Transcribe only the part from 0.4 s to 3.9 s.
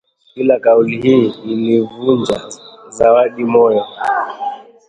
kauli hii ilimvunja Zawadi moyo